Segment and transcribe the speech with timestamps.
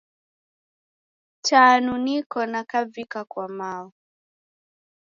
[1.41, 3.93] Tanu niko nakavika kwa mao.